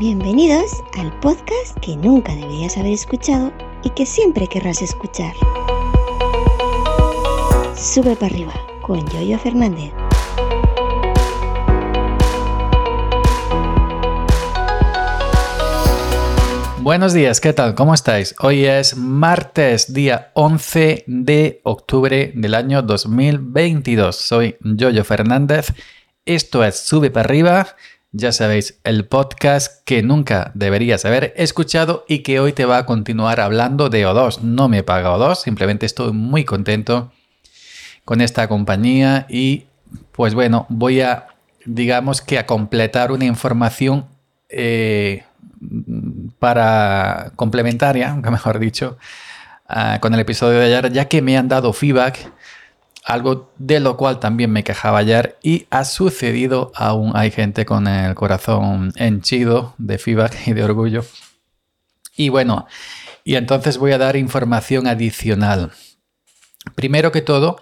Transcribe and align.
Bienvenidos 0.00 0.82
al 0.98 1.12
podcast 1.20 1.78
que 1.82 1.94
nunca 1.94 2.34
deberías 2.34 2.78
haber 2.78 2.94
escuchado 2.94 3.52
y 3.84 3.90
que 3.90 4.06
siempre 4.06 4.46
querrás 4.46 4.80
escuchar. 4.80 5.34
Sube 7.76 8.16
para 8.16 8.32
arriba 8.32 8.54
con 8.80 9.06
Yoyo 9.10 9.38
Fernández. 9.38 9.92
Buenos 16.78 17.12
días, 17.12 17.38
¿qué 17.42 17.52
tal? 17.52 17.74
¿Cómo 17.74 17.92
estáis? 17.92 18.34
Hoy 18.40 18.64
es 18.64 18.96
martes, 18.96 19.92
día 19.92 20.30
11 20.32 21.04
de 21.08 21.60
octubre 21.62 22.32
del 22.34 22.54
año 22.54 22.80
2022. 22.80 24.16
Soy 24.16 24.56
Yoyo 24.62 25.04
Fernández. 25.04 25.74
Esto 26.24 26.64
es 26.64 26.78
Sube 26.78 27.10
para 27.10 27.26
arriba. 27.26 27.66
Ya 28.12 28.32
sabéis, 28.32 28.80
el 28.82 29.06
podcast 29.06 29.84
que 29.84 30.02
nunca 30.02 30.50
deberías 30.54 31.04
haber 31.04 31.32
escuchado 31.36 32.04
y 32.08 32.24
que 32.24 32.40
hoy 32.40 32.52
te 32.52 32.64
va 32.64 32.78
a 32.78 32.86
continuar 32.86 33.38
hablando 33.38 33.88
de 33.88 34.04
O2. 34.04 34.40
No 34.40 34.68
me 34.68 34.82
paga 34.82 35.16
O2, 35.16 35.36
simplemente 35.36 35.86
estoy 35.86 36.12
muy 36.12 36.44
contento 36.44 37.12
con 38.04 38.20
esta 38.20 38.48
compañía 38.48 39.26
y 39.28 39.66
pues 40.10 40.34
bueno, 40.34 40.66
voy 40.68 41.02
a, 41.02 41.28
digamos 41.64 42.20
que 42.20 42.40
a 42.40 42.46
completar 42.46 43.12
una 43.12 43.26
información 43.26 44.06
eh, 44.48 45.22
para 46.40 47.30
complementaria, 47.36 48.12
mejor 48.30 48.58
dicho, 48.58 48.98
ah, 49.68 49.98
con 50.00 50.14
el 50.14 50.20
episodio 50.20 50.58
de 50.58 50.64
ayer, 50.64 50.92
ya 50.92 51.04
que 51.04 51.22
me 51.22 51.38
han 51.38 51.46
dado 51.46 51.72
feedback, 51.72 52.28
algo 53.10 53.52
de 53.58 53.80
lo 53.80 53.96
cual 53.96 54.20
también 54.20 54.50
me 54.50 54.64
quejaba 54.64 54.98
ayer 54.98 55.38
y 55.42 55.66
ha 55.70 55.84
sucedido, 55.84 56.72
aún 56.74 57.12
hay 57.14 57.30
gente 57.30 57.66
con 57.66 57.86
el 57.86 58.14
corazón 58.14 58.92
henchido 58.96 59.74
de 59.78 59.98
feedback 59.98 60.34
y 60.46 60.52
de 60.52 60.64
orgullo. 60.64 61.04
Y 62.16 62.28
bueno, 62.28 62.66
y 63.24 63.36
entonces 63.36 63.78
voy 63.78 63.92
a 63.92 63.98
dar 63.98 64.16
información 64.16 64.86
adicional. 64.86 65.72
Primero 66.74 67.12
que 67.12 67.22
todo, 67.22 67.58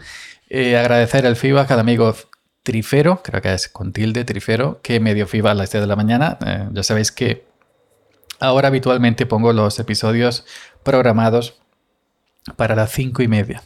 eh, 0.48 0.76
agradecer 0.76 1.24
el 1.24 1.36
feedback 1.36 1.70
al 1.70 1.80
amigo 1.80 2.14
Trifero, 2.62 3.22
creo 3.22 3.40
que 3.40 3.54
es 3.54 3.68
con 3.68 3.92
tilde 3.92 4.24
Trifero, 4.24 4.80
que 4.82 5.00
me 5.00 5.14
dio 5.14 5.26
feedback 5.26 5.52
a 5.52 5.54
las 5.54 5.72
10 5.72 5.82
de 5.82 5.86
la 5.86 5.96
mañana. 5.96 6.38
Eh, 6.44 6.68
ya 6.72 6.82
sabéis 6.82 7.12
que 7.12 7.48
Ahora 8.40 8.68
habitualmente 8.68 9.26
pongo 9.26 9.52
los 9.52 9.78
episodios 9.80 10.44
programados 10.84 11.54
para 12.56 12.76
las 12.76 12.92
cinco 12.92 13.22
y 13.22 13.28
media. 13.28 13.62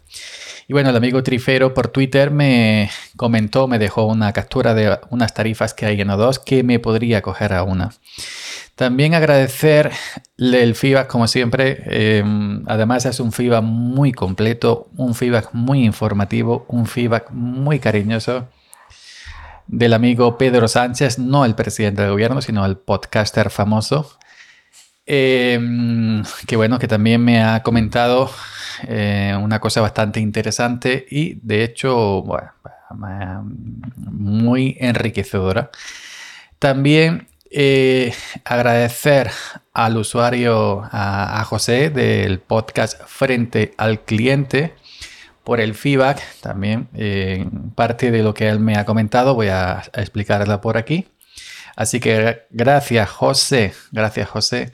Y 0.72 0.74
bueno, 0.74 0.88
el 0.88 0.96
amigo 0.96 1.22
Trifero 1.22 1.74
por 1.74 1.88
Twitter 1.88 2.30
me 2.30 2.88
comentó, 3.18 3.68
me 3.68 3.78
dejó 3.78 4.06
una 4.06 4.32
captura 4.32 4.72
de 4.72 4.98
unas 5.10 5.34
tarifas 5.34 5.74
que 5.74 5.84
hay 5.84 6.00
en 6.00 6.08
O2 6.08 6.42
que 6.42 6.62
me 6.62 6.78
podría 6.78 7.20
coger 7.20 7.52
a 7.52 7.62
una. 7.62 7.90
También 8.74 9.14
agradecerle 9.14 9.92
el 10.40 10.74
feedback, 10.74 11.08
como 11.08 11.28
siempre. 11.28 11.82
Em, 11.84 12.64
además, 12.66 13.04
es 13.04 13.20
un 13.20 13.32
feedback 13.32 13.62
muy 13.62 14.12
completo, 14.12 14.88
un 14.96 15.14
feedback 15.14 15.50
muy 15.52 15.84
informativo, 15.84 16.64
un 16.68 16.86
feedback 16.86 17.30
muy 17.32 17.78
cariñoso 17.78 18.48
del 19.66 19.92
amigo 19.92 20.38
Pedro 20.38 20.68
Sánchez, 20.68 21.18
no 21.18 21.44
el 21.44 21.54
presidente 21.54 22.00
del 22.00 22.12
gobierno, 22.12 22.40
sino 22.40 22.64
el 22.64 22.78
podcaster 22.78 23.50
famoso. 23.50 24.18
Em, 25.04 26.22
que 26.46 26.56
bueno, 26.56 26.78
que 26.78 26.88
también 26.88 27.22
me 27.22 27.42
ha 27.42 27.62
comentado 27.62 28.30
eh, 28.86 29.36
una 29.40 29.60
cosa 29.60 29.80
bastante 29.80 30.20
interesante 30.20 31.06
y 31.10 31.38
de 31.42 31.64
hecho 31.64 32.24
muy 33.96 34.76
enriquecedora. 34.80 35.70
También 36.58 37.28
eh, 37.50 38.14
agradecer 38.44 39.30
al 39.74 39.96
usuario, 39.96 40.88
a, 40.90 41.44
José 41.44 41.90
del 41.90 42.38
podcast 42.38 43.00
Frente 43.06 43.74
al 43.76 44.00
Cliente 44.00 44.74
por 45.44 45.60
el 45.60 45.74
feedback. 45.74 46.22
También 46.40 46.88
eh, 46.94 47.46
parte 47.74 48.10
de 48.10 48.22
lo 48.22 48.34
que 48.34 48.48
él 48.48 48.60
me 48.60 48.76
ha 48.76 48.84
comentado 48.84 49.34
voy 49.34 49.48
a 49.48 49.82
explicarla 49.94 50.60
por 50.60 50.76
aquí. 50.76 51.08
Así 51.76 52.00
que 52.00 52.42
gracias 52.50 53.10
José, 53.10 53.74
gracias 53.92 54.28
José 54.28 54.72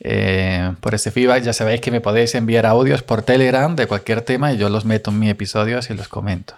eh, 0.00 0.74
por 0.80 0.94
ese 0.94 1.10
feedback. 1.10 1.42
Ya 1.42 1.52
sabéis 1.52 1.80
que 1.80 1.90
me 1.90 2.00
podéis 2.00 2.34
enviar 2.34 2.66
audios 2.66 3.02
por 3.02 3.22
Telegram 3.22 3.76
de 3.76 3.86
cualquier 3.86 4.22
tema 4.22 4.52
y 4.52 4.56
yo 4.56 4.68
los 4.68 4.84
meto 4.84 5.10
en 5.10 5.18
mis 5.18 5.30
episodios 5.30 5.90
y 5.90 5.94
los 5.94 6.08
comento. 6.08 6.54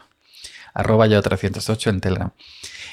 Arroba 0.75 1.07
ya 1.07 1.21
308 1.21 1.91
en 1.91 2.01
Telegram. 2.01 2.31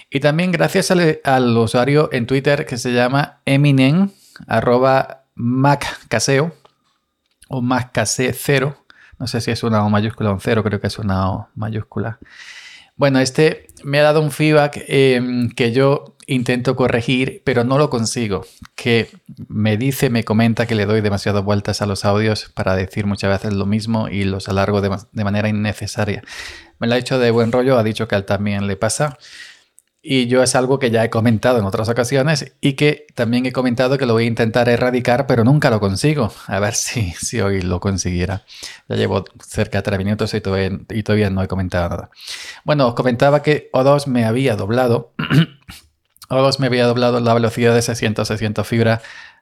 Y 0.10 0.20
también 0.20 0.52
gracias 0.52 0.92
al, 0.92 1.58
usuario 1.58 2.10
en 2.12 2.26
Twitter 2.26 2.66
que 2.66 2.78
se 2.78 2.94
llama 2.94 3.38
Eminem, 3.46 4.10
arroba 4.48 5.24
maccaseo 5.36 6.52
o 7.48 7.62
maccase0. 7.62 8.76
No 9.20 9.28
sé 9.28 9.42
si 9.42 9.52
es 9.52 9.64
una 9.64 9.86
O 9.86 9.90
mayúscula 9.90 10.31
o 10.31 10.34
un 10.34 10.42
cero, 10.42 10.64
creo 10.64 10.81
que 10.81 10.88
es 10.88 10.98
una 10.98 11.30
O 11.31 11.50
mayúscula. 11.56 12.18
Bueno, 12.96 13.20
este 13.20 13.68
me 13.84 14.00
ha 14.00 14.04
dado 14.04 14.22
un 14.22 14.31
feedback 14.31 14.84
em, 14.88 15.50
que 15.52 15.72
yo 15.72 16.16
intento 16.29 16.75
corregir, 16.75 17.41
pero 17.44 17.63
no 17.63 17.78
lo 17.78 17.90
consigo. 17.90 18.45
Que 18.75 19.09
me 19.47 19.78
dice, 19.78 20.09
me 20.09 20.23
comenta 20.23 20.67
que 20.67 20.75
le 20.75 20.85
doy 20.85 21.01
demasiadas 21.01 21.44
vueltas 21.44 21.81
a 21.81 21.85
los 21.85 22.06
audios 22.06 22.51
para 22.53 22.75
decir 22.75 23.06
muchas 23.06 23.31
veces 23.31 23.53
lo 23.53 23.66
mismo 23.66 24.07
y 24.07 24.23
los 24.23 24.47
alargo 24.47 24.81
de, 24.81 25.23
manera 25.23 25.50
innecesaria. 25.50 26.23
Me 26.78 26.88
lo 26.88 26.94
ha 26.94 26.97
dicho 26.97 27.19
de 27.19 27.31
buen 27.31 27.51
rollo, 27.51 27.78
ha 27.78 27.84
dicho 27.84 28.07
que 28.07 28.16
a 28.16 28.19
él 28.19 28.25
también 28.25 28.68
le 28.68 28.75
pasa. 28.75 29.18
Y 30.01 30.28
yo 30.28 30.41
es 30.41 30.56
algo 30.56 30.79
que 30.79 30.91
ya 30.91 31.03
he 31.03 31.09
comentado 31.09 31.59
en 31.59 31.66
otras 31.66 31.89
ocasiones 31.89 32.53
y 32.62 32.73
que 32.73 33.06
también 33.16 33.45
he 33.45 33.51
comentado 33.51 33.97
que 33.97 34.06
lo 34.06 34.13
voy 34.13 34.23
a 34.23 34.28
intentar 34.28 34.69
erradicar, 34.69 35.28
pero 35.28 35.44
nunca 35.44 35.69
lo 35.69 35.79
consigo. 35.81 36.31
A 36.47 36.59
ver 36.59 36.73
si, 36.75 37.12
si 37.13 37.41
hoy 37.41 37.62
lo 37.62 37.79
consiguiera. 37.79 38.45
Ya 38.88 38.95
llevo 38.95 39.25
cerca 39.45 39.79
de 39.79 39.81
tres 39.81 39.97
minutos 39.97 40.34
y 40.35 40.41
todavía, 40.41 40.79
y 40.89 41.03
todavía 41.03 41.29
no 41.31 41.41
he 41.41 41.47
comentado 41.47 41.89
nada. 41.89 42.09
Bueno, 42.63 42.88
os 42.88 42.94
comentaba 42.94 43.41
que 43.41 43.69
O2 43.73 44.06
me 44.06 44.25
había 44.25 44.56
doblado. 44.56 45.13
O2 46.29 46.59
me 46.59 46.67
había 46.67 46.85
doblado 46.85 47.19
la 47.19 47.34
velocidad 47.34 47.73
de 47.73 47.81
600 47.81 48.28
600 48.28 48.67
fibra 48.67 49.01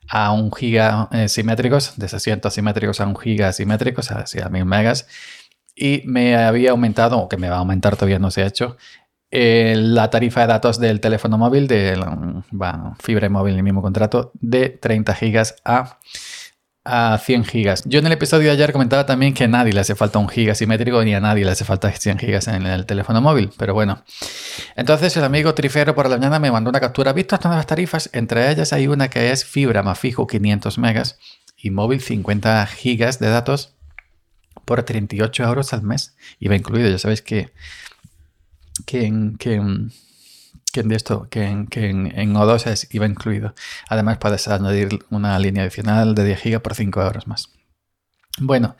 a 0.10 0.32
1 0.32 0.52
giga 0.52 1.10
eh, 1.12 1.28
simétricos, 1.28 1.98
de 1.98 2.08
600 2.08 2.54
simétricos 2.54 3.02
a 3.02 3.06
1 3.06 3.16
giga 3.16 3.52
simétricos, 3.52 4.12
hacia 4.12 4.50
1000 4.50 4.66
megas. 4.66 5.08
Y 5.76 6.02
me 6.06 6.36
había 6.36 6.72
aumentado, 6.72 7.20
o 7.20 7.30
que 7.30 7.38
me 7.38 7.50
va 7.50 7.58
a 7.58 7.60
aumentar, 7.60 7.96
todavía 7.96 8.20
no 8.20 8.32
se 8.32 8.42
ha 8.42 8.48
hecho, 8.48 8.78
la 9.30 10.10
tarifa 10.10 10.42
de 10.42 10.48
datos 10.48 10.80
del 10.80 11.02
teléfono 11.02 11.38
móvil, 11.38 11.68
de 11.68 12.02
fibra 13.00 13.30
móvil 13.30 13.54
en 13.54 13.60
el 13.60 13.64
mismo 13.64 13.82
contrato, 13.82 14.32
de 14.36 14.70
30 14.70 15.14
gigas 15.16 15.56
a, 15.66 16.00
a 16.88 17.18
100 17.18 17.46
gigas. 17.46 17.84
Yo 17.86 18.00
en 18.00 18.08
el 18.08 18.14
episodio 18.14 18.48
de 18.48 18.54
ayer 18.54 18.72
comentaba 18.72 19.06
también 19.06 19.34
que 19.34 19.44
a 19.44 19.48
nadie 19.48 19.74
le 19.74 19.82
hace 19.82 19.96
falta 19.96 20.20
un 20.20 20.30
giga 20.30 20.56
simétrico 20.56 21.04
ni 21.04 21.14
a 21.14 21.20
nadie 21.20 21.46
le 21.46 21.52
hace 21.52 21.66
falta 21.66 21.92
100 21.92 22.20
gigas 22.20 22.48
en 22.48 22.66
el 22.66 22.86
teléfono 22.86 23.22
móvil, 23.22 23.52
pero 23.58 23.74
bueno. 23.74 24.04
Entonces 24.76 25.16
el 25.18 25.24
amigo 25.24 25.54
Trifero 25.54 25.94
por 25.94 26.10
la 26.10 26.18
mañana 26.18 26.40
me 26.40 26.52
mandó 26.52 26.70
una 26.70 26.80
captura. 26.80 27.14
¿Visto 27.14 27.36
estas 27.36 27.50
nuevas 27.50 27.68
tarifas? 27.68 28.10
Entre 28.14 28.50
ellas 28.50 28.74
hay 28.74 28.88
una 28.88 29.10
que 29.10 29.32
es 29.32 29.46
fibra 29.46 29.84
más 29.84 30.00
fijo 30.00 30.26
500 30.28 30.78
megas 30.78 31.18
y 31.58 31.72
móvil 31.72 32.02
50 32.02 32.66
gigas 32.68 33.20
de 33.20 33.30
datos 33.30 33.74
por 34.66 34.84
38 34.84 35.44
euros 35.44 35.74
al 35.74 35.84
mes. 35.84 36.16
Va 36.48 36.56
incluido, 36.56 36.90
ya 36.90 36.98
sabéis 36.98 37.22
que 37.22 37.52
que 38.86 39.06
en, 39.06 39.92
de 40.86 40.96
esto, 40.96 41.28
que 41.30 41.46
en, 41.46 41.68
que 41.68 41.90
en, 41.90 42.34
O2 42.34 42.68
es 42.68 42.88
IVA 42.94 43.06
incluido. 43.06 43.54
Además 43.90 44.18
puedes 44.18 44.48
añadir 44.48 45.00
una 45.10 45.38
línea 45.40 45.64
adicional 45.64 46.16
de 46.16 46.26
10 46.26 46.44
GB 46.44 46.62
por 46.62 46.76
5 46.76 47.02
euros 47.02 47.28
más. 47.28 47.50
Bueno, 48.40 48.76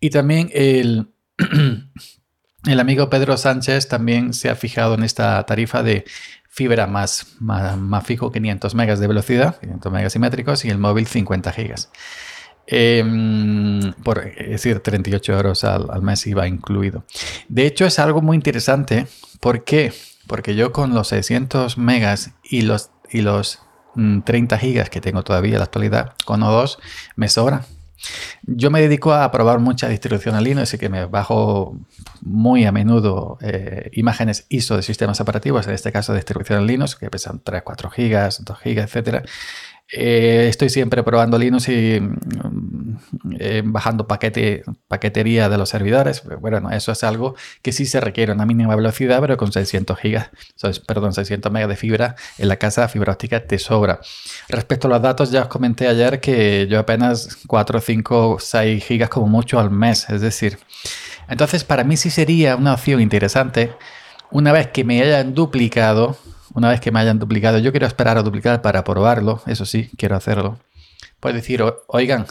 y 0.00 0.10
también 0.10 0.50
el, 0.52 1.08
el 2.66 2.80
amigo 2.80 3.08
Pedro 3.08 3.36
Sánchez 3.36 3.88
también 3.88 4.32
se 4.32 4.50
ha 4.50 4.56
fijado 4.56 4.94
en 4.94 5.04
esta 5.04 5.44
tarifa 5.46 5.82
de 5.82 6.04
fibra 6.48 6.88
más, 6.88 7.36
más, 7.38 8.04
fijo 8.04 8.32
500 8.32 8.74
megas 8.74 8.98
de 8.98 9.06
velocidad, 9.06 9.60
500 9.60 9.92
megas 9.92 10.12
simétricos 10.12 10.64
y 10.64 10.70
el 10.70 10.78
móvil 10.78 11.06
50 11.06 11.52
gigas. 11.52 11.90
Em, 12.66 13.92
por, 14.02 14.26
es 14.26 14.50
decir, 14.50 14.80
38 14.80 15.32
euros 15.32 15.64
al, 15.64 15.88
al, 15.90 16.02
mes 16.02 16.26
iba 16.26 16.46
incluido. 16.48 17.04
De 17.48 17.66
hecho, 17.66 17.86
es 17.86 17.98
algo 17.98 18.20
muy 18.20 18.34
interesante. 18.34 19.06
¿Por 19.40 19.64
qué? 19.64 19.92
Porque 20.28 20.54
yo 20.54 20.72
con 20.72 20.94
los 20.94 21.08
600 21.08 21.78
megas 21.78 22.30
y 22.44 22.62
los, 22.62 22.90
y 23.10 23.22
los 23.22 23.60
30 23.94 24.56
mm, 24.56 24.58
gigas 24.58 24.90
que 24.90 25.00
tengo 25.00 25.24
todavía 25.24 25.54
en 25.54 25.58
la 25.58 25.64
actualidad, 25.64 26.12
con 26.24 26.42
O2, 26.42 26.78
me 27.16 27.28
sobra. 27.28 27.64
Yo 28.42 28.70
me 28.70 28.80
dedico 28.80 29.12
a 29.12 29.30
probar 29.32 29.58
mucha 29.58 29.88
distribución 29.88 30.36
en 30.36 30.44
Linux, 30.44 30.62
así 30.68 30.78
que 30.78 30.88
me 30.88 31.06
bajo 31.06 31.76
muy 32.20 32.64
a 32.64 32.72
menudo 32.72 33.38
eh, 33.40 33.90
imágenes 33.94 34.46
ISO 34.48 34.76
de 34.76 34.82
sistemas 34.82 35.20
operativos, 35.20 35.66
en 35.66 35.74
este 35.74 35.90
caso 35.90 36.14
distribución 36.14 36.60
en 36.60 36.66
Linux, 36.66 36.94
que 36.94 37.10
pesan 37.10 37.40
3, 37.42 37.62
4 37.64 37.90
gigas, 37.90 38.44
2 38.44 38.58
gigas, 38.60 38.94
etc. 38.94 39.26
Eh, 39.90 40.46
estoy 40.48 40.68
siempre 40.68 41.02
probando 41.02 41.38
Linux 41.38 41.68
y 41.68 42.00
mm, 42.00 42.96
eh, 43.40 43.62
bajando 43.64 44.06
paquete, 44.06 44.62
paquetería 44.88 45.48
de 45.48 45.58
los 45.58 45.68
servidores. 45.68 46.22
Bueno, 46.40 46.70
eso 46.70 46.92
es 46.92 47.04
algo 47.04 47.36
que 47.62 47.72
sí 47.72 47.86
se 47.86 48.00
requiere 48.00 48.32
una 48.32 48.46
mínima 48.46 48.74
velocidad, 48.74 49.20
pero 49.20 49.36
con 49.36 49.52
600 49.52 49.98
gigas, 49.98 50.30
perdón, 50.86 51.12
600 51.12 51.52
megas 51.52 51.68
de 51.68 51.76
fibra 51.76 52.16
en 52.38 52.48
la 52.48 52.56
casa 52.56 52.88
fibra 52.88 53.12
óptica 53.12 53.46
te 53.46 53.58
sobra. 53.58 54.00
Respecto 54.48 54.88
a 54.88 54.90
los 54.90 55.02
datos, 55.02 55.30
ya 55.30 55.42
os 55.42 55.48
comenté 55.48 55.86
ayer 55.86 56.20
que 56.20 56.66
yo 56.68 56.78
apenas 56.78 57.38
4, 57.46 57.80
5, 57.80 58.38
6 58.40 58.84
gigas 58.84 59.08
como 59.08 59.26
mucho 59.28 59.60
al 59.60 59.70
mes. 59.70 60.08
Es 60.08 60.20
decir, 60.20 60.58
entonces 61.28 61.64
para 61.64 61.84
mí 61.84 61.96
sí 61.96 62.10
sería 62.10 62.56
una 62.56 62.74
opción 62.74 63.00
interesante 63.00 63.72
una 64.30 64.52
vez 64.52 64.68
que 64.68 64.84
me 64.84 65.00
hayan 65.02 65.34
duplicado 65.34 66.18
una 66.54 66.70
vez 66.70 66.80
que 66.80 66.90
me 66.90 66.98
hayan 66.98 67.18
duplicado, 67.18 67.58
yo 67.58 67.70
quiero 67.70 67.86
esperar 67.86 68.18
a 68.18 68.22
duplicar 68.22 68.62
para 68.62 68.82
probarlo, 68.82 69.42
eso 69.46 69.64
sí, 69.64 69.90
quiero 69.96 70.16
hacerlo. 70.16 70.58
Puedes 71.20 71.36
decir, 71.36 71.62
oigan, 71.86 72.26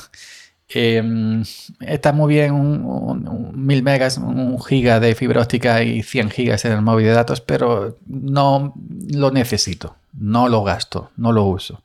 em, 0.70 1.44
está 1.80 2.14
muy 2.14 2.34
bien 2.34 2.54
un, 2.54 3.52
megas, 3.84 4.18
un 4.18 4.62
giga 4.62 5.00
de 5.00 5.16
fibra 5.16 5.42
óptica 5.42 5.84
y 5.84 6.04
100 6.04 6.30
gigas 6.30 6.66
en 6.66 6.74
el 6.74 6.82
móvil 6.82 7.06
de 7.06 7.14
datos, 7.14 7.42
pero 7.42 7.98
no 8.08 8.74
lo 9.10 9.32
necesito, 9.32 9.96
no 10.14 10.50
lo 10.50 10.64
gasto, 10.64 11.12
no 11.18 11.32
lo 11.32 11.44
uso. 11.46 11.84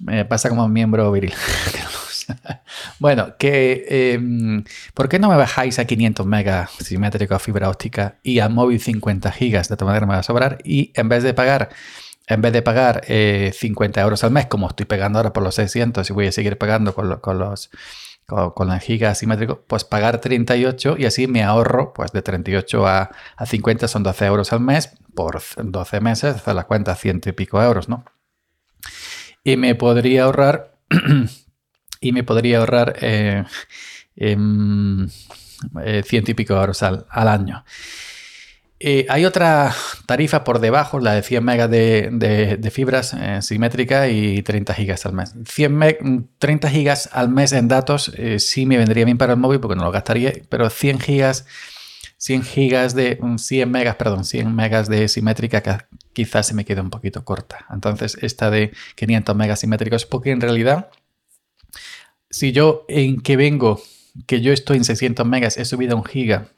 Me 0.00 0.24
pasa 0.24 0.48
como 0.48 0.68
miembro 0.68 1.10
viril. 1.12 1.32
bueno, 2.98 3.36
que 3.38 3.84
em, 3.88 4.64
¿por 4.94 5.08
qué 5.08 5.18
no 5.18 5.28
me 5.28 5.36
bajáis 5.36 5.78
a 5.78 5.84
500 5.84 6.26
megas 6.26 6.70
simétrico 6.80 7.38
fibra 7.38 7.68
óptica 7.68 8.16
y 8.22 8.40
a 8.40 8.48
móvil 8.48 8.80
50 8.80 9.30
gigas? 9.32 9.68
De 9.68 9.76
todas 9.76 9.90
maneras 9.90 10.08
me 10.08 10.14
va 10.14 10.20
a 10.20 10.24
sobrar 10.24 10.58
y 10.64 10.92
en 10.94 11.08
vez 11.08 11.22
de 11.22 11.34
pagar 11.34 11.70
en 12.26 12.40
vez 12.40 12.52
de 12.52 12.62
pagar 12.62 13.04
50 13.06 14.00
eh, 14.00 14.02
euros 14.02 14.24
al 14.24 14.30
mes, 14.30 14.46
como 14.46 14.68
estoy 14.68 14.86
pagando 14.86 15.18
ahora 15.18 15.32
por 15.32 15.42
los 15.42 15.54
600 15.56 16.08
y 16.08 16.12
voy 16.12 16.26
a 16.28 16.32
seguir 16.32 16.58
pagando 16.58 16.94
con, 16.94 17.08
los 17.08 17.70
con, 18.26 18.68
la 18.68 18.78
giga 18.78 19.10
asimétrico, 19.10 19.64
pues 19.66 19.84
pagar 19.84 20.20
38 20.20 20.96
y 20.98 21.04
así 21.04 21.26
me 21.26 21.42
ahorro, 21.42 21.92
pues 21.92 22.12
de 22.12 22.22
38 22.22 22.86
a, 22.86 23.10
a 23.36 23.46
50 23.46 23.88
son 23.88 24.02
12 24.02 24.24
euros 24.24 24.52
al 24.52 24.60
mes 24.60 24.90
por 25.14 25.42
12 25.56 26.00
meses, 26.00 26.36
hacer 26.36 26.54
la 26.54 26.64
cuenta 26.64 26.94
ciento 26.94 27.28
y 27.28 27.32
pico 27.32 27.62
euros, 27.62 27.88
¿no? 27.88 28.04
Y 29.42 29.56
me 29.56 29.74
podría 29.74 30.24
ahorrar 30.24 30.78
y 32.00 32.12
me 32.12 32.24
podría 32.24 32.58
ahorrar 32.58 32.96
eh, 33.00 33.44
eh, 34.16 34.36
ciento 36.04 36.30
y 36.30 36.34
pico 36.34 36.54
euros 36.54 36.82
al, 36.82 37.06
año. 37.10 37.64
Eh, 38.86 39.06
hay 39.08 39.24
otra 39.24 39.74
tarifa 40.04 40.44
por 40.44 40.58
debajo, 40.58 41.00
la 41.00 41.14
de 41.14 41.22
100 41.22 41.42
megas 41.42 41.70
de, 41.70 42.70
fibras 42.70 43.16
simétrica 43.40 44.08
y 44.08 44.42
30 44.42 44.74
gigas 44.74 45.06
al 45.06 45.14
mes. 45.14 45.34
100 45.46 46.28
30 46.38 46.68
gigas 46.68 47.08
al 47.10 47.30
mes 47.30 47.52
en 47.52 47.66
datos 47.66 48.12
sí 48.36 48.66
me 48.66 48.76
vendría 48.76 49.06
bien 49.06 49.16
para 49.16 49.32
el 49.32 49.38
móvil 49.38 49.58
porque 49.58 49.74
no 49.74 49.84
lo 49.84 49.90
gastaría, 49.90 50.34
pero 50.50 50.68
100 50.68 51.00
gigas, 51.00 51.46
100 52.18 52.42
gigas 52.42 52.94
de 52.94 53.18
100 53.38 53.70
megas, 53.70 53.96
perdón, 53.96 54.26
100 54.26 54.54
megas 54.54 54.86
de 54.90 55.08
simétrica 55.08 55.88
quizás 56.12 56.46
se 56.48 56.52
me 56.52 56.66
quede 56.66 56.82
un 56.82 56.90
poquito 56.90 57.24
corta. 57.24 57.64
Entonces 57.72 58.18
esta 58.20 58.50
de 58.50 58.70
500 58.96 59.34
megas 59.34 59.60
simétricos 59.60 60.04
porque 60.04 60.30
en 60.30 60.42
realidad 60.42 60.90
si 62.28 62.52
yo 62.52 62.84
en 62.88 63.22
que 63.22 63.38
vengo, 63.38 63.80
que 64.26 64.42
yo 64.42 64.52
estoy 64.52 64.76
en 64.76 64.84
600 64.84 65.26
megas, 65.26 65.56
he 65.56 65.64
subido 65.64 65.96
un 65.96 66.04
giga 66.04 66.48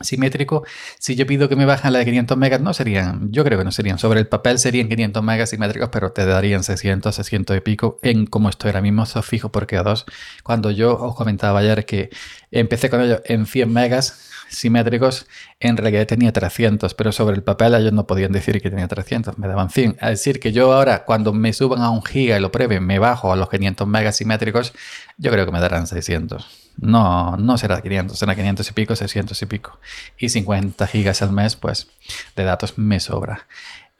simétrico, 0.00 0.64
si 0.98 1.14
yo 1.16 1.26
pido 1.26 1.48
que 1.48 1.56
me 1.56 1.64
bajen 1.64 1.92
la 1.92 2.00
de 2.00 2.04
500 2.06 2.36
megas, 2.36 2.60
no 2.60 2.72
serían, 2.74 3.30
yo 3.30 3.44
creo 3.44 3.58
que 3.58 3.64
no 3.64 3.72
serían, 3.72 3.98
sobre 3.98 4.20
el 4.20 4.26
papel 4.26 4.58
serían 4.58 4.88
500 4.88 5.22
megas 5.22 5.50
simétricos, 5.50 5.90
pero 5.90 6.12
te 6.12 6.24
darían 6.24 6.62
600, 6.64 7.14
600 7.14 7.56
y 7.56 7.60
pico 7.60 7.98
en 8.02 8.26
como 8.26 8.48
estoy 8.48 8.68
ahora 8.68 8.82
mismo, 8.82 9.02
eso 9.04 9.22
fijo 9.22 9.50
porque 9.50 9.76
a 9.76 9.82
dos, 9.82 10.06
cuando 10.42 10.70
yo 10.70 10.96
os 10.98 11.14
comentaba 11.14 11.60
ayer 11.60 11.84
que 11.84 12.10
empecé 12.50 12.90
con 12.90 13.00
ello 13.02 13.20
en 13.24 13.46
100 13.46 13.72
megas, 13.72 14.29
simétricos, 14.50 15.26
en 15.60 15.76
realidad 15.76 16.06
tenía 16.06 16.32
300, 16.32 16.94
pero 16.94 17.12
sobre 17.12 17.36
el 17.36 17.42
papel 17.42 17.74
ellos 17.74 17.92
no 17.92 18.06
podían 18.06 18.32
decir 18.32 18.60
que 18.60 18.68
tenía 18.68 18.88
300, 18.88 19.38
me 19.38 19.48
daban 19.48 19.70
100. 19.70 19.96
Es 20.00 20.08
decir, 20.08 20.40
que 20.40 20.52
yo 20.52 20.72
ahora, 20.72 21.04
cuando 21.04 21.32
me 21.32 21.52
suban 21.52 21.82
a 21.82 21.90
un 21.90 22.02
giga 22.02 22.36
y 22.36 22.40
lo 22.40 22.52
prueben, 22.52 22.84
me 22.84 22.98
bajo 22.98 23.32
a 23.32 23.36
los 23.36 23.48
500 23.48 23.86
megas 23.86 24.16
simétricos, 24.16 24.72
yo 25.16 25.30
creo 25.30 25.46
que 25.46 25.52
me 25.52 25.60
darán 25.60 25.86
600. 25.86 26.46
No, 26.78 27.36
no 27.36 27.58
será 27.58 27.80
500, 27.80 28.18
será 28.18 28.34
500 28.34 28.68
y 28.68 28.72
pico, 28.72 28.96
600 28.96 29.40
y 29.40 29.46
pico. 29.46 29.78
Y 30.18 30.28
50 30.28 30.86
gigas 30.86 31.22
al 31.22 31.32
mes, 31.32 31.56
pues, 31.56 31.88
de 32.36 32.44
datos 32.44 32.78
me 32.78 33.00
sobra. 33.00 33.46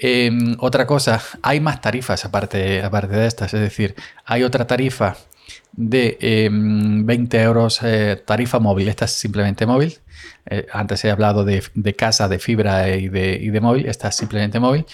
Em, 0.03 0.57
otra 0.61 0.87
cosa, 0.87 1.21
hay 1.43 1.61
más 1.61 1.83
tarifas 1.83 2.25
aparte, 2.25 2.83
aparte 2.83 3.15
de 3.15 3.27
estas, 3.27 3.53
es 3.53 3.61
decir, 3.61 3.95
hay 4.25 4.45
otra 4.45 4.67
tarifa 4.67 5.17
de 5.73 6.49
20 6.51 7.37
em, 7.37 7.43
euros 7.43 7.81
eh, 7.83 8.23
tarifa 8.25 8.59
móvil, 8.59 8.89
esta 8.89 9.05
es 9.05 9.13
simplemente 9.13 9.67
móvil, 9.67 9.99
eh, 10.47 10.67
antes 10.73 11.05
he 11.05 11.11
hablado 11.11 11.45
de, 11.45 11.63
casa, 11.97 12.29
de 12.29 12.39
fibra 12.39 12.89
y 12.97 13.09
de, 13.09 13.61
móvil, 13.61 13.87
esta 13.87 14.09
es 14.09 14.17
simplemente 14.17 14.61
móvil. 14.61 14.87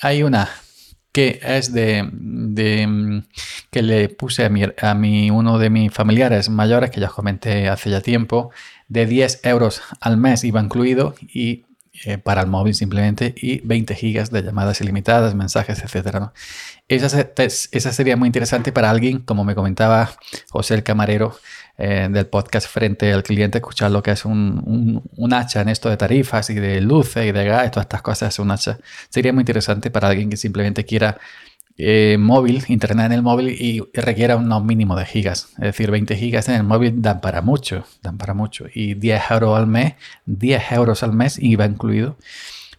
Hay 0.00 0.22
una 0.22 0.48
que 1.12 1.40
es 1.42 1.72
de, 1.72 2.08
que 3.70 3.82
le 3.82 4.08
puse 4.08 4.44
a, 4.44 4.48
mi, 4.48 4.62
a 4.62 5.32
uno 5.32 5.58
de 5.58 5.70
mis 5.70 5.92
familiares 5.92 6.48
mayores, 6.48 6.90
que 6.90 7.00
ya 7.00 7.08
os 7.08 7.14
comenté 7.14 7.68
hace 7.68 7.90
ya 7.90 8.00
tiempo, 8.00 8.50
de 8.88 9.06
10 9.06 9.40
euros 9.44 9.82
al 10.00 10.16
mes 10.16 10.44
iba 10.44 10.60
incluido 10.60 11.14
y 11.20 11.64
eh, 12.04 12.18
para 12.18 12.40
el 12.40 12.46
móvil 12.46 12.74
simplemente 12.74 13.34
y 13.36 13.60
20 13.60 13.94
gigas 13.94 14.30
de 14.30 14.42
llamadas 14.42 14.80
ilimitadas, 14.80 15.34
mensajes, 15.34 15.82
etcétera. 15.82 16.32
Esa, 16.88 17.30
esa 17.36 17.92
sería 17.92 18.16
muy 18.16 18.26
interesante 18.26 18.72
para 18.72 18.90
alguien, 18.90 19.20
como 19.20 19.44
me 19.44 19.54
comentaba 19.54 20.10
José 20.50 20.74
el 20.74 20.82
Camarero, 20.82 21.36
eh, 21.82 22.08
del 22.10 22.26
podcast 22.26 22.68
frente 22.68 23.10
al 23.10 23.22
cliente, 23.22 23.56
escuchar 23.56 23.90
lo 23.90 24.02
que 24.02 24.10
es 24.10 24.26
un, 24.26 25.02
hacha 25.32 25.62
en 25.62 25.70
esto 25.70 25.88
de 25.88 25.96
tarifas 25.96 26.50
y 26.50 26.54
de 26.54 26.78
luces 26.82 27.24
y 27.26 27.32
de 27.32 27.44
gas, 27.46 27.70
todas 27.70 27.84
estas 27.84 28.02
cosas, 28.02 28.38
un 28.38 28.50
hacha. 28.50 28.78
Sería 29.08 29.32
muy 29.32 29.40
interesante 29.40 29.90
para 29.90 30.08
alguien 30.08 30.28
que 30.28 30.36
simplemente 30.36 30.84
quiera 30.84 31.18
eh, 31.82 32.16
móvil, 32.18 32.64
internet 32.68 33.06
en 33.06 33.12
el 33.12 33.22
móvil 33.22 33.48
y 33.48 33.82
requiera 33.94 34.36
un 34.36 34.66
mínimo 34.66 34.96
de 34.96 35.06
gigas. 35.06 35.48
Es 35.54 35.64
decir, 35.64 35.90
20 35.90 36.16
gigas 36.16 36.48
en 36.48 36.56
el 36.56 36.64
móvil 36.64 37.00
dan 37.00 37.20
para 37.20 37.42
mucho, 37.42 37.84
dan 38.02 38.18
para 38.18 38.34
mucho. 38.34 38.66
Y 38.72 38.94
10 38.94 39.30
euros 39.30 39.58
al 39.58 39.66
mes, 39.66 39.94
10 40.26 40.72
euros 40.72 41.02
al 41.02 41.12
mes 41.12 41.38
iba 41.38 41.64
incluido. 41.64 42.16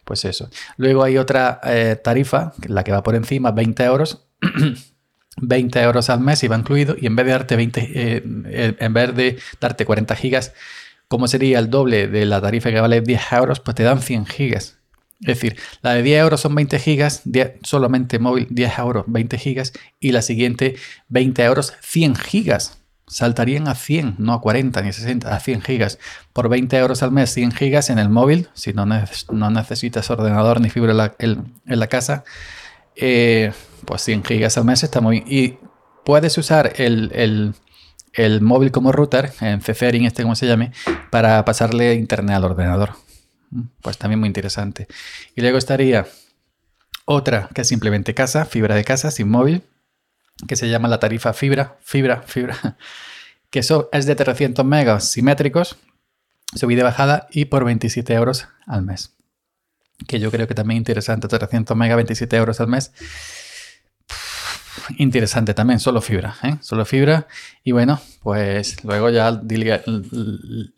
Pues 0.03 0.25
eso. 0.25 0.49
Luego 0.77 1.03
hay 1.03 1.17
otra 1.17 1.59
eh, 1.63 1.95
tarifa, 2.01 2.53
la 2.67 2.83
que 2.83 2.91
va 2.91 3.03
por 3.03 3.15
encima, 3.15 3.51
20 3.51 3.83
euros. 3.83 4.27
20 5.37 5.81
euros 5.81 6.09
al 6.09 6.19
mes 6.19 6.43
iba 6.43 6.57
incluido 6.57 6.95
y 6.99 7.07
en 7.07 7.15
vez 7.15 7.25
de 7.25 7.31
darte 7.31 7.55
20, 7.55 7.81
eh, 7.81 8.23
eh, 8.45 8.75
en 8.77 8.93
vez 8.93 9.15
de 9.15 9.39
darte 9.59 9.85
40 9.85 10.15
gigas, 10.15 10.53
como 11.07 11.27
sería 11.27 11.59
el 11.59 11.69
doble 11.69 12.07
de 12.07 12.25
la 12.25 12.41
tarifa 12.41 12.69
que 12.69 12.79
vale 12.79 13.01
10 13.01 13.33
euros, 13.33 13.59
pues 13.59 13.75
te 13.75 13.83
dan 13.83 14.01
100 14.01 14.25
gigas. 14.25 14.80
Es 15.21 15.27
decir, 15.27 15.55
la 15.83 15.93
de 15.93 16.01
10 16.01 16.19
euros 16.19 16.41
son 16.41 16.55
20 16.55 16.79
gigas, 16.79 17.21
solamente 17.61 18.17
móvil 18.17 18.47
10 18.49 18.79
euros 18.79 19.05
20 19.07 19.37
gigas 19.37 19.71
y 19.99 20.13
la 20.13 20.23
siguiente 20.23 20.75
20 21.09 21.43
euros 21.43 21.73
100 21.81 22.15
gigas. 22.15 22.79
Saltarían 23.05 23.67
a 23.67 23.75
100, 23.75 24.15
no 24.17 24.33
a 24.33 24.41
40 24.41 24.81
ni 24.81 24.89
a 24.89 24.93
60, 24.93 25.35
a 25.35 25.39
100 25.39 25.61
gigas. 25.61 25.99
Por 26.33 26.49
20 26.49 26.75
euros 26.77 27.03
al 27.03 27.11
mes, 27.11 27.31
100 27.33 27.51
gigas 27.51 27.89
en 27.89 27.99
el 27.99 28.09
móvil, 28.09 28.47
si 28.53 28.73
no, 28.73 28.85
no 28.85 29.49
necesitas 29.49 30.09
ordenador 30.09 30.59
ni 30.59 30.69
fibra 30.69 31.13
en 31.19 31.43
la, 31.65 31.87
casa. 31.87 32.23
Eh, 32.95 33.51
pues 33.85 34.01
100 34.03 34.23
gigas 34.23 34.57
al 34.57 34.65
mes 34.65 34.83
está 34.83 35.01
muy... 35.01 35.23
Y 35.27 35.59
puedes 36.03 36.37
usar 36.37 36.73
el, 36.77 37.53
móvil 38.41 38.71
como 38.71 38.91
router, 38.91 39.33
en 39.41 39.61
Cefering, 39.61 40.05
este 40.05 40.23
como 40.23 40.35
se 40.35 40.47
llame, 40.47 40.71
para 41.11 41.43
pasarle 41.45 41.95
internet 41.95 42.37
al 42.37 42.45
ordenador. 42.45 42.91
Pues 43.81 43.97
también 43.97 44.19
muy 44.19 44.27
interesante. 44.27 44.87
Y 45.35 45.41
luego 45.41 45.57
estaría 45.57 46.07
otra 47.05 47.49
que 47.53 47.61
es 47.61 47.67
simplemente 47.67 48.13
casa, 48.13 48.45
fibra 48.45 48.75
de 48.75 48.83
casa, 48.83 49.11
sin 49.11 49.29
móvil, 49.29 49.63
que 50.47 50.55
se 50.55 50.69
llama 50.69 50.87
la 50.87 50.99
tarifa 50.99 51.33
fibra, 51.33 51.77
fibra, 51.81 52.21
fibra, 52.21 52.77
que 53.49 53.59
eso 53.59 53.89
es 53.91 54.05
de 54.05 54.15
300 54.15 54.65
megas 54.65 55.09
simétricos, 55.09 55.77
subida 56.55 56.81
y 56.81 56.83
bajada 56.83 57.27
y 57.31 57.45
por 57.45 57.65
27 57.65 58.13
euros 58.13 58.47
al 58.65 58.83
mes. 58.83 59.13
Que 60.07 60.19
yo 60.19 60.31
creo 60.31 60.47
que 60.47 60.55
también 60.55 60.77
interesante, 60.77 61.27
300 61.27 61.77
megas, 61.77 61.97
27 61.97 62.35
euros 62.37 62.59
al 62.59 62.67
mes 62.67 62.91
interesante 64.97 65.53
también, 65.53 65.79
solo 65.79 66.01
fibra, 66.01 66.35
¿eh? 66.43 66.55
solo 66.61 66.85
fibra. 66.85 67.27
Y 67.63 67.71
bueno, 67.71 67.99
pues 68.21 68.83
luego 68.83 69.09
ya 69.09 69.41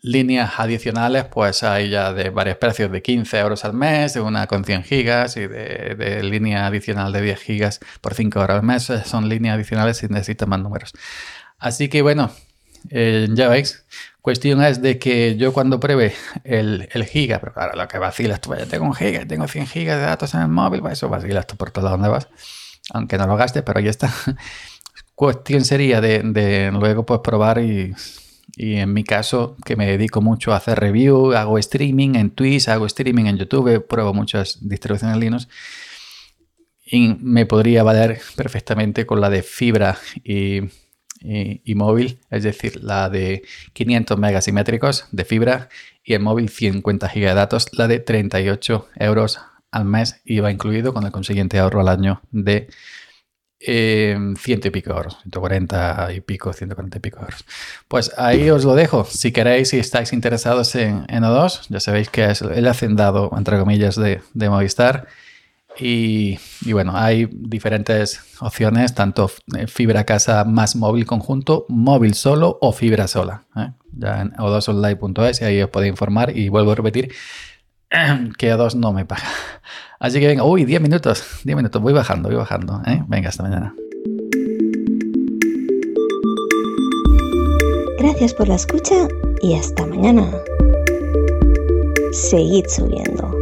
líneas 0.02 0.52
adicionales, 0.58 1.24
pues 1.24 1.62
hay 1.62 1.90
ya 1.90 2.12
de 2.12 2.30
varios 2.30 2.56
precios, 2.58 2.90
de 2.90 3.02
15 3.02 3.38
euros 3.38 3.64
al 3.64 3.74
mes, 3.74 4.14
de 4.14 4.20
una 4.20 4.46
con 4.46 4.64
100 4.64 4.84
gigas 4.84 5.36
y 5.36 5.46
de, 5.46 6.22
línea 6.22 6.66
adicional 6.66 7.12
de 7.12 7.22
10 7.22 7.40
gigas 7.40 7.80
por 8.00 8.14
5 8.14 8.40
euros 8.40 8.56
al 8.56 8.62
mes. 8.62 8.90
Son 9.04 9.28
líneas 9.28 9.54
adicionales 9.54 9.98
si 9.98 10.08
necesitan 10.08 10.48
más 10.48 10.60
números. 10.60 10.92
Así 11.58 11.88
que 11.88 12.02
bueno, 12.02 12.30
eh, 12.90 13.28
ya 13.32 13.48
veis, 13.48 13.86
cuestión 14.20 14.62
es 14.62 14.82
de 14.82 14.98
que 14.98 15.36
yo 15.36 15.52
cuando 15.52 15.80
pruebe 15.80 16.14
el, 16.44 16.88
giga, 17.06 17.38
pero 17.40 17.52
claro, 17.52 17.76
lo 17.76 17.88
que 17.88 17.98
vacilas 17.98 18.40
tú, 18.40 18.54
ya 18.54 18.66
tengo 18.66 18.84
un 18.84 18.94
giga, 18.94 19.26
tengo 19.26 19.48
100 19.48 19.66
gigas 19.66 19.98
de 19.98 20.06
datos 20.06 20.34
en 20.34 20.42
el 20.42 20.48
móvil, 20.48 20.80
pues 20.80 20.94
eso 20.94 21.08
vacilas 21.08 21.46
tú 21.46 21.56
por 21.56 21.70
todo 21.70 21.88
donde 21.88 22.08
vas 22.08 22.28
aunque 22.90 23.18
no 23.18 23.26
lo 23.26 23.36
gaste, 23.36 23.62
pero 23.62 23.78
ahí 23.78 23.88
está. 23.88 24.12
Cuestión 25.14 25.64
sería 25.64 26.00
de, 26.00 26.70
luego 26.72 27.06
pues 27.06 27.20
probar 27.22 27.60
y, 27.60 27.94
en 28.56 28.92
mi 28.92 29.04
caso 29.04 29.56
que 29.64 29.76
me 29.76 29.86
dedico 29.86 30.20
mucho 30.20 30.52
a 30.52 30.56
hacer 30.56 30.78
review, 30.78 31.32
hago 31.32 31.58
streaming 31.58 32.14
en 32.14 32.30
Twitch, 32.30 32.68
hago 32.68 32.86
streaming 32.86 33.26
en 33.26 33.38
YouTube, 33.38 33.86
pruebo 33.86 34.12
muchas 34.14 34.58
distribuciones 34.60 35.16
Linux 35.16 35.48
y 36.84 37.16
me 37.20 37.46
podría 37.46 37.82
valer 37.82 38.20
perfectamente 38.36 39.06
con 39.06 39.20
la 39.20 39.30
de 39.30 39.42
fibra 39.42 39.98
y, 40.22 40.60
móvil, 41.74 42.20
es 42.30 42.42
decir, 42.42 42.84
la 42.84 43.08
de 43.08 43.42
500 43.72 44.18
megasimétricos 44.18 45.06
de 45.10 45.24
fibra 45.24 45.68
y 46.04 46.12
el 46.12 46.20
móvil 46.20 46.48
50 46.48 47.08
GB 47.08 47.20
de 47.20 47.34
datos, 47.34 47.68
la 47.72 47.88
de 47.88 47.98
38 48.00 48.88
euros 48.96 49.40
al 49.74 49.84
mes 49.84 50.20
iba 50.24 50.50
incluido 50.50 50.94
con 50.94 51.04
el 51.04 51.12
consiguiente 51.12 51.58
ahorro 51.58 51.80
al 51.80 51.88
año 51.88 52.22
de 52.30 52.68
eh, 53.58 54.16
ciento 54.38 54.68
y 54.68 54.70
pico 54.70 54.90
euros, 54.90 55.18
140 55.22 56.12
y 56.14 56.20
pico, 56.20 56.52
140 56.52 56.98
y 56.98 57.00
pico 57.00 57.20
euros. 57.20 57.44
Pues 57.88 58.12
ahí 58.16 58.50
os 58.50 58.64
lo 58.64 58.74
dejo. 58.74 59.04
Si 59.04 59.32
queréis, 59.32 59.70
si 59.70 59.78
estáis 59.78 60.12
interesados 60.12 60.74
en, 60.76 61.06
O2, 61.06 61.66
ya 61.70 61.80
sabéis 61.80 62.08
que 62.08 62.30
es 62.30 62.42
el 62.42 62.68
hacendado, 62.68 63.30
entre 63.36 63.58
comillas, 63.58 63.96
de, 63.96 64.20
de 64.32 64.48
Movistar. 64.48 65.08
Y, 65.76 66.38
bueno, 66.70 66.96
hay 66.96 67.26
diferentes 67.32 68.20
opciones, 68.40 68.94
tanto 68.94 69.28
fibra 69.66 70.04
casa 70.04 70.44
más 70.44 70.76
móvil 70.76 71.04
conjunto, 71.04 71.66
móvil 71.68 72.14
solo 72.14 72.58
o 72.60 72.72
fibra 72.72 73.08
sola. 73.08 73.44
¿eh? 73.56 73.72
Ya 73.92 74.20
en 74.20 74.32
o2online.es 74.34 75.40
y 75.40 75.44
ahí 75.44 75.62
os 75.62 75.70
podéis 75.70 75.90
informar 75.90 76.36
y 76.36 76.48
vuelvo 76.48 76.72
a 76.72 76.74
repetir 76.76 77.12
que 78.38 78.52
O2 78.54 78.74
no 78.74 78.92
me 78.92 79.04
paga. 79.04 79.28
Así 79.98 80.20
que 80.20 80.26
venga, 80.26 80.44
uy, 80.44 80.64
10 80.64 80.80
minutos, 80.80 81.24
10 81.44 81.56
minutos, 81.56 81.80
voy 81.80 81.92
bajando, 81.92 82.28
voy 82.28 82.36
bajando. 82.36 82.82
¿eh? 82.86 83.02
Venga, 83.08 83.28
hasta 83.28 83.42
mañana. 83.42 83.74
Gracias 87.98 88.34
por 88.34 88.48
la 88.48 88.56
escucha 88.56 89.08
y 89.40 89.54
hasta 89.54 89.86
mañana. 89.86 90.30
Seguid 92.12 92.66
subiendo. 92.68 93.33